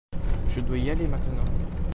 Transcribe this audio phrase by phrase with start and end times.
[0.49, 1.45] Je dois y aller maintenant.